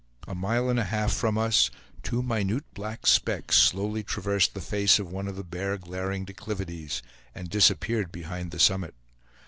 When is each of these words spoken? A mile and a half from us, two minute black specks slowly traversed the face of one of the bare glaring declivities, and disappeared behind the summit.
A 0.27 0.33
mile 0.33 0.67
and 0.67 0.79
a 0.79 0.85
half 0.85 1.13
from 1.13 1.37
us, 1.37 1.69
two 2.01 2.23
minute 2.23 2.65
black 2.73 3.05
specks 3.05 3.55
slowly 3.57 4.01
traversed 4.01 4.55
the 4.55 4.59
face 4.59 4.97
of 4.97 5.11
one 5.11 5.27
of 5.27 5.35
the 5.35 5.43
bare 5.43 5.77
glaring 5.77 6.25
declivities, 6.25 7.03
and 7.35 7.51
disappeared 7.51 8.11
behind 8.11 8.49
the 8.49 8.57
summit. 8.59 8.95